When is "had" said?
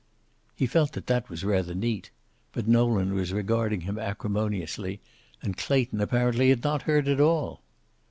6.49-6.63